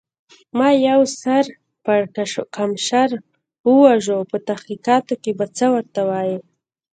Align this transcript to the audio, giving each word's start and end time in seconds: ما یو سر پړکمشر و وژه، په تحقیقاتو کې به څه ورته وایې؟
ما 0.57 0.69
یو 0.89 1.01
سر 1.21 1.43
پړکمشر 1.85 3.09
و 3.67 3.71
وژه، 3.83 4.17
په 4.31 4.37
تحقیقاتو 4.49 5.13
کې 5.23 5.31
به 5.37 5.45
څه 5.57 5.65
ورته 5.73 6.01
وایې؟ 6.09 6.37